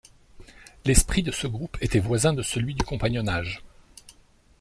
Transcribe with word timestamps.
L'esprit 0.83 1.21
de 1.21 1.31
ce 1.31 1.45
groupe 1.45 1.77
était 1.79 1.99
voisin 1.99 2.33
de 2.33 2.41
celui 2.41 2.73
du 2.73 2.83
compagnonnage. 2.83 3.61